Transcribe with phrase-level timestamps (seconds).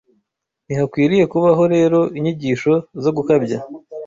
[0.65, 3.57] Ntihakwiriye kubaho rero inyigisho zo gukabya